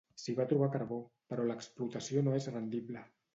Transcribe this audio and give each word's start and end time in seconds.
S'hi 0.19 0.33
va 0.37 0.45
trobar 0.53 0.69
carbó 0.75 0.97
però 1.33 1.45
l'explotació 1.51 2.25
no 2.29 2.35
és 2.41 2.49
rendible. 2.55 3.07